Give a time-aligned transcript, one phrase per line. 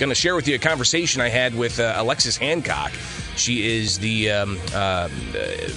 [0.00, 2.90] going to share with you a conversation I had with uh, Alexis Hancock.
[3.36, 5.10] She is the um, uh,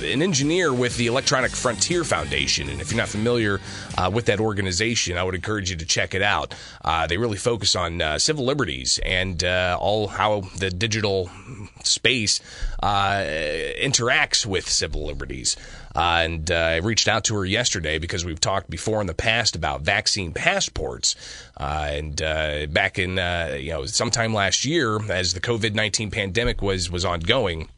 [0.02, 3.60] an engineer with the Electronic Frontier Foundation, and if you're not familiar
[3.98, 6.56] uh, with that organization, I would encourage you to check it out.
[6.86, 11.30] Uh, they really focus on uh, civil liberties and uh, all how the digital
[11.84, 12.40] space
[12.82, 15.58] interacts with civil liberties.
[15.96, 19.14] Uh, and uh, I reached out to her yesterday because we've talked before in the
[19.14, 21.16] past about vaccine passports.
[21.58, 26.12] Uh, and uh, back in uh, you know sometime last year, as the COVID nineteen
[26.12, 27.70] pandemic was was ongoing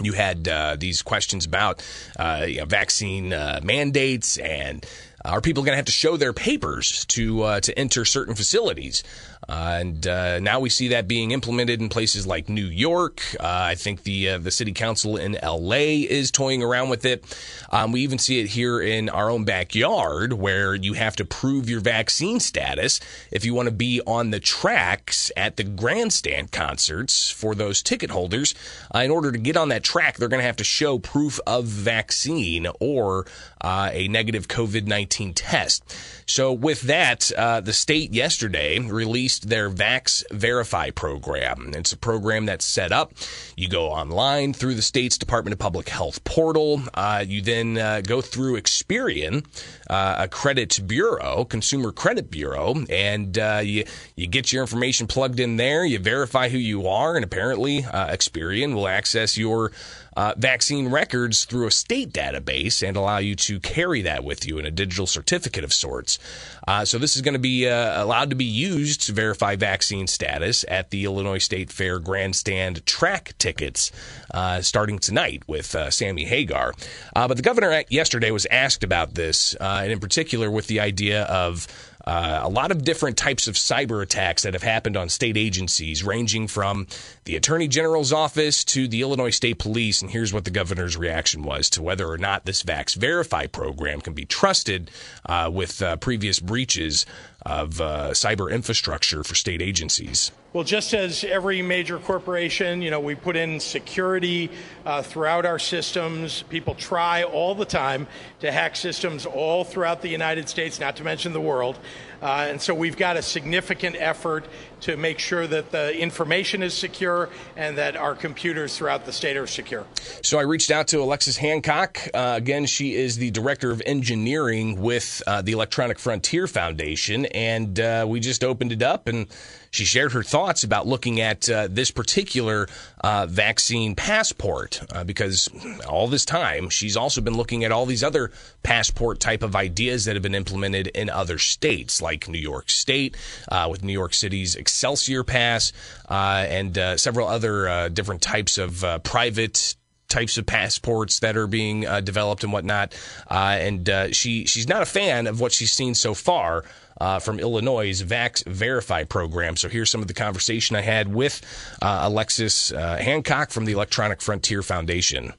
[0.00, 1.82] you had uh, these questions about
[2.18, 4.86] uh, you know, vaccine uh, mandates and
[5.24, 9.02] are people going to have to show their papers to to enter certain facilities?
[9.48, 13.22] Uh, and uh, now we see that being implemented in places like New York.
[13.40, 16.00] Uh, I think the uh, the city council in L.A.
[16.00, 17.24] is toying around with it.
[17.70, 21.70] Um, we even see it here in our own backyard, where you have to prove
[21.70, 27.30] your vaccine status if you want to be on the tracks at the grandstand concerts
[27.30, 28.54] for those ticket holders.
[28.94, 31.40] Uh, in order to get on that track, they're going to have to show proof
[31.46, 33.24] of vaccine or
[33.60, 35.84] uh, a negative COVID nineteen test.
[36.26, 37.30] So with that,
[37.64, 41.72] the state yesterday released their Vax Verify program.
[41.74, 43.12] It's a program that's set up.
[43.56, 46.82] You go online through the state's Department of Public Health portal.
[46.92, 49.44] Uh, you then uh, go through Experian,
[49.88, 53.84] uh, a credit bureau, Consumer Credit Bureau, and uh, you
[54.16, 55.84] you get your information plugged in there.
[55.84, 59.72] You verify who you are, and apparently uh, Experian will access your
[60.18, 64.58] uh, vaccine records through a state database and allow you to carry that with you
[64.58, 66.18] in a digital certificate of sorts.
[66.66, 70.08] Uh, so this is going to be uh, allowed to be used to verify vaccine
[70.08, 73.92] status at the Illinois State Fair grandstand track tickets
[74.34, 76.74] uh, starting tonight with uh, Sammy Hagar.
[77.14, 81.68] But the governor yesterday was asked about this, and in particular with the idea of
[82.08, 86.02] uh, a lot of different types of cyber attacks that have happened on state agencies,
[86.02, 86.86] ranging from
[87.24, 90.00] the Attorney General's office to the Illinois State Police.
[90.00, 94.00] And here's what the governor's reaction was to whether or not this Vax Verify program
[94.00, 94.90] can be trusted
[95.26, 97.04] uh, with uh, previous breaches
[97.44, 100.32] of uh, cyber infrastructure for state agencies.
[100.54, 104.50] Well, just as every major corporation, you know, we put in security
[104.86, 106.40] uh, throughout our systems.
[106.48, 108.06] People try all the time
[108.40, 111.78] to hack systems all throughout the United States, not to mention the world.
[112.22, 114.46] Uh, and so we've got a significant effort
[114.80, 119.36] to make sure that the information is secure and that our computers throughout the state
[119.36, 119.84] are secure.
[120.22, 122.08] So I reached out to Alexis Hancock.
[122.14, 127.78] Uh, again, she is the director of engineering with uh, the Electronic Frontier Foundation, and
[127.80, 129.26] uh, we just opened it up and
[129.70, 132.68] she shared her thoughts about looking at uh, this particular
[133.00, 135.48] uh, vaccine passport uh, because
[135.88, 138.30] all this time she's also been looking at all these other
[138.62, 143.16] passport type of ideas that have been implemented in other states like New York State
[143.50, 145.72] uh, with New York City's Excelsior Pass
[146.08, 149.76] uh, and uh, several other different types of private
[150.08, 152.94] types of passports that are being uh, developed and whatnot.
[153.30, 156.64] Uh, and uh, she she's not a fan of what she's seen so far
[157.00, 159.56] uh, from Illinois' Vax Verify program.
[159.56, 161.40] So here's some of the conversation I had with
[161.82, 165.32] uh, Alexis uh, Hancock from the Electronic Frontier Foundation.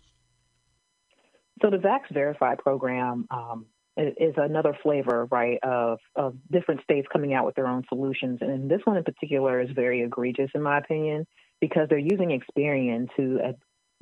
[1.61, 3.65] So the Vax Verify program um,
[3.97, 8.39] is another flavor, right, of, of different states coming out with their own solutions.
[8.41, 11.27] And this one in particular is very egregious, in my opinion,
[11.59, 13.51] because they're using Experian to uh,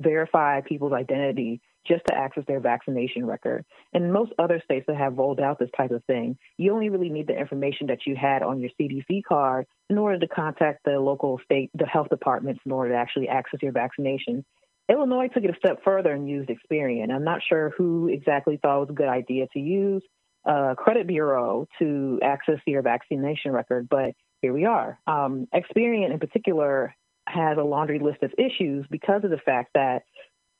[0.00, 3.64] verify people's identity just to access their vaccination record.
[3.92, 7.08] And most other states that have rolled out this type of thing, you only really
[7.08, 11.00] need the information that you had on your CDC card in order to contact the
[11.00, 14.44] local state, the health departments in order to actually access your vaccination.
[14.90, 17.10] Illinois took it a step further and used Experian.
[17.10, 20.02] I'm not sure who exactly thought it was a good idea to use
[20.44, 24.98] a credit bureau to access your vaccination record, but here we are.
[25.06, 26.94] Um, Experian in particular
[27.26, 30.04] has a laundry list of issues because of the fact that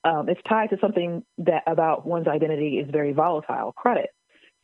[0.09, 4.11] um, it's tied to something that about one's identity is very volatile credit.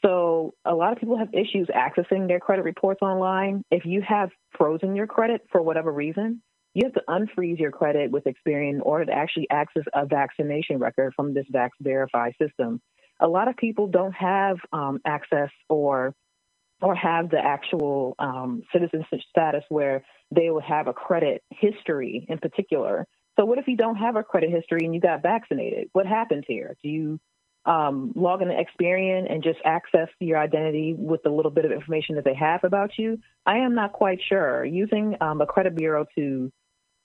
[0.05, 3.63] So a lot of people have issues accessing their credit reports online.
[3.71, 6.43] If you have frozen your credit for whatever reason,
[6.75, 10.79] you have to unfreeze your credit with Experian in order to actually access a vaccination
[10.79, 12.81] record from this Vax Verify system.
[13.21, 16.15] A lot of people don't have um, access or
[16.83, 20.05] or have the actual um, citizenship status where
[20.35, 24.23] they will have a credit history in particular so what if you don't have a
[24.23, 25.89] credit history and you got vaccinated?
[25.93, 26.77] What happens here?
[26.83, 27.21] Do you
[27.67, 32.17] um, log into Experian and just access your identity with the little bit of information
[32.17, 33.19] that they have about you?
[33.47, 34.65] I am not quite sure.
[34.65, 36.53] Using um, a credit bureau to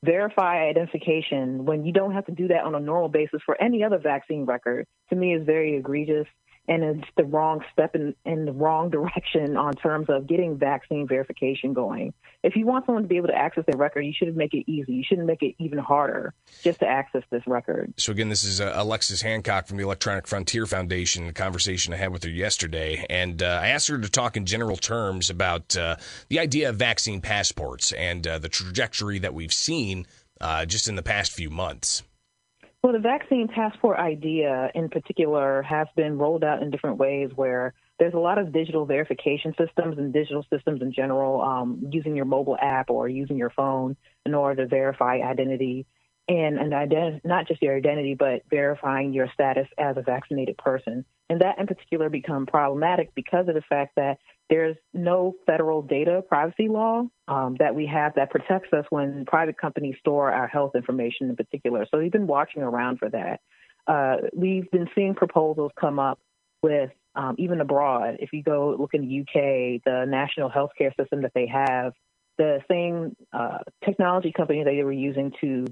[0.03, 3.83] verify identification when you don't have to do that on a normal basis for any
[3.83, 6.27] other vaccine record to me is very egregious
[6.69, 11.07] and it's the wrong step in, in the wrong direction on terms of getting vaccine
[11.07, 12.13] verification going.
[12.43, 14.71] If you want someone to be able to access their record, you should make it
[14.71, 14.93] easy.
[14.93, 17.93] You shouldn't make it even harder just to access this record.
[17.97, 21.27] So again, this is uh, Alexis Hancock from the Electronic Frontier Foundation.
[21.27, 24.45] A conversation I had with her yesterday, and uh, I asked her to talk in
[24.45, 25.95] general terms about uh,
[26.29, 30.05] the idea of vaccine passports and uh, the trajectory that we've seen
[30.39, 32.03] uh, just in the past few months.
[32.81, 37.73] Well, the vaccine passport idea in particular has been rolled out in different ways where
[37.99, 42.23] there's a lot of digital verification systems and digital systems in general, um, using your
[42.23, 45.85] mobile app or using your phone in order to verify identity
[46.29, 51.03] and, and ident- not just your identity, but verifying your status as a vaccinated person.
[51.29, 56.23] And that in particular become problematic because of the fact that there's no federal data
[56.27, 60.75] privacy law um, that we have that protects us when private companies store our health
[60.75, 61.85] information in particular.
[61.91, 63.41] So we've been watching around for that.
[63.87, 66.19] Uh, we've been seeing proposals come up
[66.61, 68.17] with um, even abroad.
[68.19, 71.93] If you go look in the UK, the national healthcare system that they have,
[72.37, 75.65] the same uh, technology company that they were using to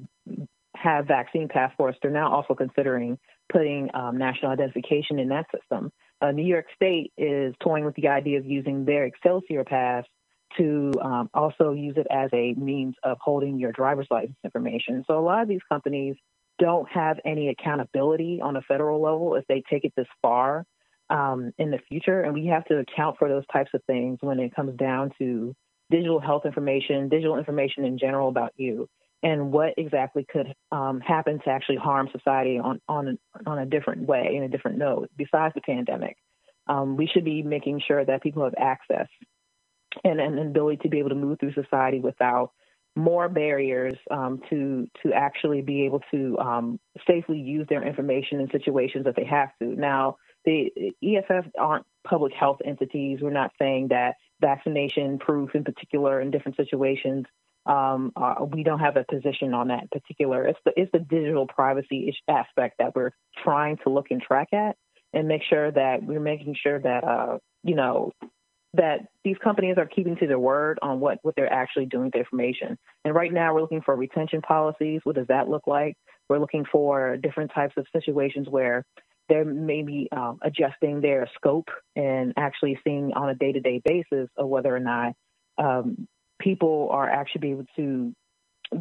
[0.76, 3.18] have vaccine passports, they're now also considering
[3.52, 5.92] putting um, national identification in that system.
[6.22, 10.06] Uh, New York State is toying with the idea of using their Excelsior Pass
[10.58, 15.04] to um, also use it as a means of holding your driver's license information.
[15.08, 16.16] So a lot of these companies
[16.58, 20.66] don't have any accountability on a federal level if they take it this far
[21.10, 24.40] um, in the future, and we have to account for those types of things when
[24.40, 25.56] it comes down to
[25.90, 28.90] digital health information, digital information in general about you
[29.24, 34.08] and what exactly could um, happen to actually harm society on on on a different
[34.08, 36.18] way in a different note besides the pandemic.
[36.68, 39.08] Um, we should be making sure that people have access
[40.04, 42.52] and, an ability to be able to move through society without
[42.96, 48.50] more barriers um, to to actually be able to um, safely use their information in
[48.50, 49.68] situations that they have to.
[49.68, 50.72] Now, the
[51.04, 53.20] EFF aren't public health entities.
[53.22, 57.26] We're not saying that vaccination proof, in particular, in different situations,
[57.68, 60.48] um, uh, we don't have a position on that particular.
[60.48, 63.12] It's the it's the digital privacy aspect that we're
[63.44, 64.76] trying to look and track at,
[65.14, 68.12] and make sure that we're making sure that uh, you know
[68.74, 72.16] that these companies are keeping to their word on what what they're actually doing with
[72.16, 72.78] information.
[73.04, 75.02] And right now, we're looking for retention policies.
[75.04, 75.96] What does that look like?
[76.30, 78.86] We're looking for different types of situations where
[79.30, 81.68] they're maybe um, adjusting their scope
[81.98, 85.14] and actually seeing on a day-to-day basis of whether or not
[85.58, 86.08] um,
[86.40, 88.14] people are actually able to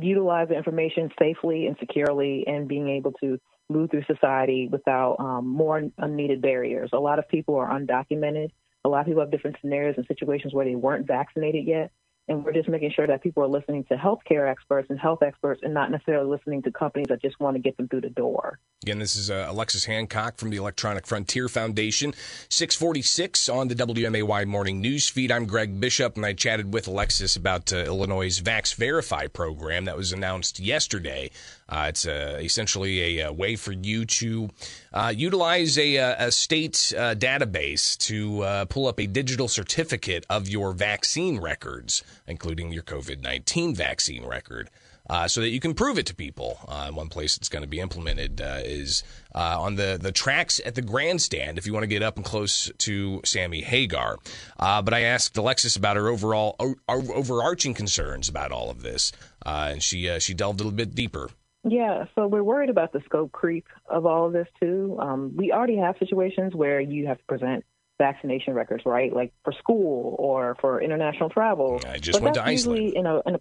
[0.00, 3.38] utilize the information safely and securely and being able to
[3.68, 6.90] move through society without um, more unneeded barriers.
[6.92, 8.50] A lot of people are undocumented.
[8.84, 11.90] A lot of people have different scenarios and situations where they weren't vaccinated yet.
[12.28, 15.60] And we're just making sure that people are listening to healthcare experts and health experts
[15.62, 18.58] and not necessarily listening to companies that just want to get them through the door.
[18.82, 22.14] Again, this is uh, Alexis Hancock from the Electronic Frontier Foundation.
[22.48, 25.32] 646 on the WMAY morning news feed.
[25.32, 29.96] I'm Greg Bishop, and I chatted with Alexis about uh, Illinois' Vax Verify program that
[29.96, 31.30] was announced yesterday.
[31.68, 34.48] Uh, it's uh, essentially a, a, way for you to
[34.92, 40.48] uh, utilize a, a state uh, database to uh, pull up a digital certificate of
[40.48, 44.70] your vaccine records, including your COVID 19 vaccine record.
[45.08, 46.58] Uh, so that you can prove it to people.
[46.66, 50.74] Uh, one place it's going to be implemented uh, is on the, the tracks at
[50.74, 54.18] the grandstand if you want to get up and close to Sammy Hagar.
[54.58, 56.56] but I asked Alexis about her overall
[56.88, 59.12] overarching concerns about all of this,
[59.44, 61.30] and she she delved a little bit deeper.
[61.68, 64.96] Yeah, so we're worried about the scope creep of all of this too.
[65.00, 67.64] Um, we already have situations where you have to present
[67.98, 69.12] vaccination records, right?
[69.12, 71.80] Like for school or for international travel.
[71.88, 72.92] I just but went to Iceland.
[72.94, 73.40] In a, in a,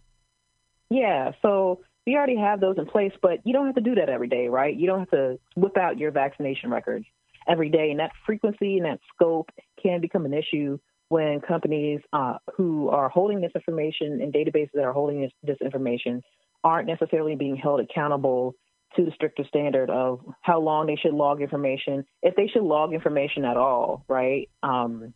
[0.90, 4.10] yeah, so we already have those in place, but you don't have to do that
[4.10, 4.76] every day, right?
[4.76, 7.06] You don't have to whip out your vaccination records
[7.48, 9.50] every day, and that frequency and that scope
[9.82, 14.84] can become an issue when companies uh, who are holding this information and databases that
[14.84, 16.24] are holding this, this information
[16.64, 18.56] aren't necessarily being held accountable
[18.96, 22.94] to the stricter standard of how long they should log information, if they should log
[22.94, 24.50] information at all, right?
[24.64, 25.14] Um,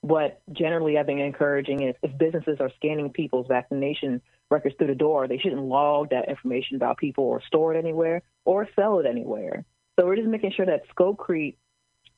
[0.00, 4.94] what generally I've been encouraging is if businesses are scanning people's vaccination records through the
[4.94, 9.06] door, they shouldn't log that information about people or store it anywhere or sell it
[9.06, 9.64] anywhere.
[9.98, 11.58] So we're just making sure that scope creep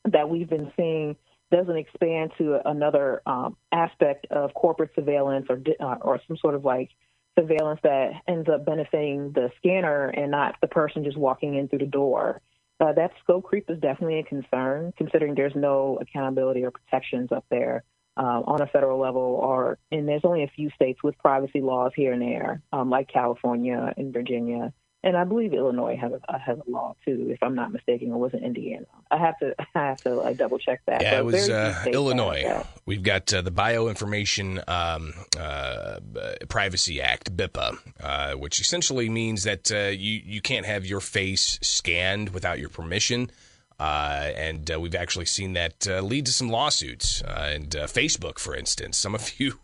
[0.05, 1.17] that we've been seeing
[1.51, 6.65] doesn't expand to another um, aspect of corporate surveillance or uh, or some sort of
[6.65, 6.91] like
[7.39, 11.79] surveillance that ends up benefiting the scanner and not the person just walking in through
[11.81, 12.41] the door.
[12.81, 17.45] Uh, that scope creep is definitely a concern, considering there's no accountability or protections up
[17.51, 17.85] there
[18.17, 21.93] um, on a federal level, or and there's only a few states with privacy laws
[21.95, 26.59] here and there, um, like California and Virginia and I believe Illinois has a, has
[26.59, 28.85] a law too, if I'm not mistaken, It wasn't Indiana?
[29.11, 31.03] I have to I have to like, double check that.
[31.03, 32.65] Yeah, it was uh, Illinois.
[32.85, 36.01] We've got uh, the Bioinformation um, uh,
[36.49, 41.59] Privacy Act (BIPA), uh, which essentially means that uh, you you can't have your face
[41.63, 43.31] scanned without your permission.
[43.79, 47.23] Uh, and we've actually seen that lead to some lawsuits.
[47.23, 49.59] and Facebook, for instance, some of you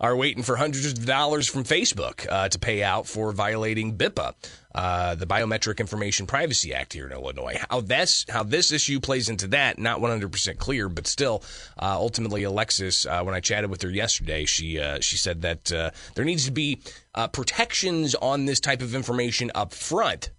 [0.00, 4.34] are waiting for hundreds of dollars from Facebook uh, to pay out for violating BIPA,
[4.74, 7.58] uh, the Biometric Information Privacy Act here in Illinois.
[7.70, 11.42] How that's how this issue plays into that, not 100% clear, but still,
[11.80, 15.72] uh, ultimately, Alexis, uh, when I chatted with her yesterday, she uh, she said that
[15.72, 16.80] uh, there needs to be
[17.32, 20.30] protections on this type of information up front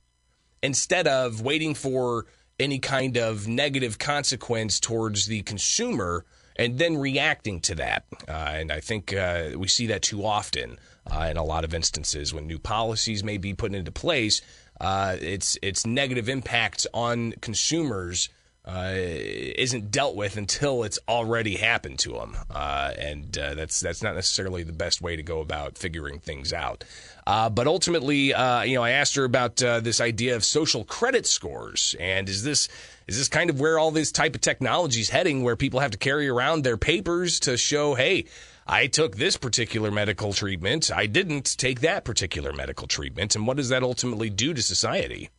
[0.62, 2.26] instead of waiting for
[2.60, 6.26] any kind of negative consequence towards the consumer
[6.58, 8.04] and then reacting to that.
[8.28, 10.78] Uh, and I think uh, we see that too often
[11.10, 14.42] uh, in a lot of instances when new policies may be put into place.
[14.80, 18.30] Uh, its its negative impact on consumers
[18.68, 24.04] uh, isn't dealt with until it's already happened to them, uh, and uh, that's that's
[24.04, 26.84] not necessarily the best way to go about figuring things out.
[27.26, 30.84] Uh, but ultimately, uh, you know, I asked her about uh, this idea of social
[30.84, 32.68] credit scores, and is this
[33.08, 35.92] is this kind of where all this type of technology is heading, where people have
[35.92, 38.26] to carry around their papers to show, hey.
[38.70, 40.92] I took this particular medical treatment.
[40.92, 43.34] I didn't take that particular medical treatment.
[43.34, 45.30] And what does that ultimately do to society?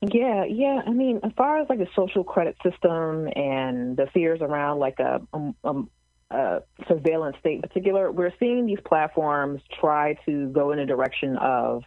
[0.00, 0.82] Yeah, yeah.
[0.86, 5.00] I mean, as far as like the social credit system and the fears around like
[5.00, 5.20] a,
[5.64, 5.82] a,
[6.30, 11.36] a, surveillance state in particular, we're seeing these platforms try to go in a direction
[11.38, 11.82] of,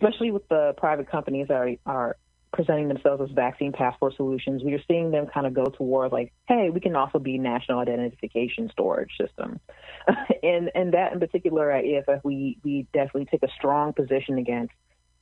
[0.00, 2.16] especially with the private companies that are, are
[2.52, 6.32] presenting themselves as vaccine passport solutions, we are seeing them kind of go towards like,
[6.46, 9.60] hey, we can also be national identification storage system.
[10.42, 14.38] and and that in particular uh, at EFF, we we definitely take a strong position
[14.38, 14.72] against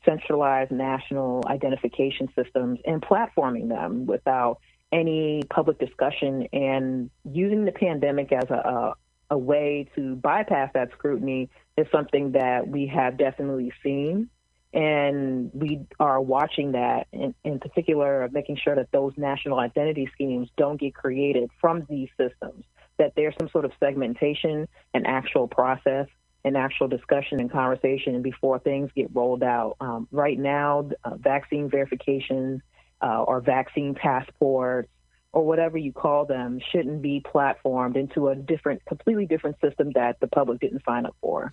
[0.07, 4.59] centralized national identification systems and platforming them without
[4.93, 8.95] any public discussion and using the pandemic as a, a,
[9.31, 14.31] a way to bypass that scrutiny is something that we have definitely seen.
[14.73, 20.49] And we are watching that in, in particular, making sure that those national identity schemes
[20.57, 22.65] don't get created from these systems,
[22.99, 26.07] that there's some sort of segmentation and actual process
[26.47, 29.77] an actual discussion and conversation before things get rolled out.
[29.81, 32.63] Um, right now, uh, vaccine verifications
[33.03, 34.89] uh, or vaccine passports
[35.33, 40.21] or whatever you call them shouldn't be platformed into a different, completely different system that
[40.21, 41.51] the public didn't sign up for.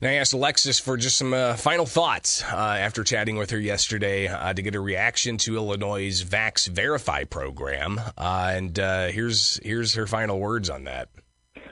[0.00, 3.58] Now, I asked Alexis for just some uh, final thoughts uh, after chatting with her
[3.58, 9.58] yesterday uh, to get a reaction to Illinois' Vax Verify program, uh, and uh, here's
[9.62, 11.08] here's her final words on that.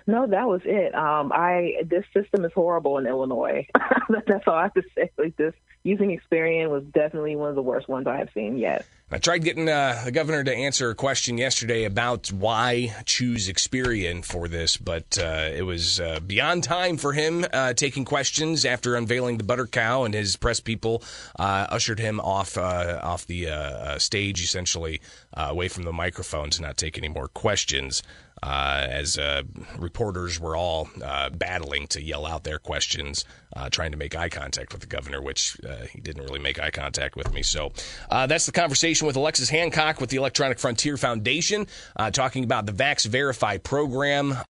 [0.09, 0.95] No, that was it.
[0.95, 3.67] Um, I this system is horrible in Illinois.
[4.09, 5.11] That's all I have to say.
[5.19, 8.87] Like this using Experian was definitely one of the worst ones I have seen yet.
[9.11, 14.25] I tried getting uh, the governor to answer a question yesterday about why choose Experian
[14.25, 18.97] for this, but uh, it was uh, beyond time for him uh, taking questions after
[18.97, 21.05] unveiling the butter cow, and his press people
[21.39, 23.47] uh, ushered him off uh, off the
[23.99, 25.01] stage, essentially
[25.35, 28.03] away from the microphone to not take any more questions
[28.43, 29.43] uh, as uh,
[29.79, 33.25] reporters were all uh, battling to yell out their questions,
[33.55, 36.61] uh, trying to make eye contact with the governor, which uh, he didn't really make
[36.61, 37.43] eye contact with me.
[37.43, 37.73] So
[38.11, 41.67] uh, that's the conversation with Alexis Hancock with the Electronic Frontier Foundation,
[42.13, 44.37] talking about the Vax Verify program.